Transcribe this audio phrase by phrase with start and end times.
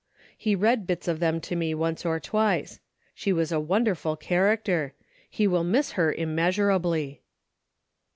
[0.35, 2.79] He read bits of them to me once or twice.
[3.13, 4.95] She was a wonderful character.
[5.29, 7.21] He will miss her immeasurably."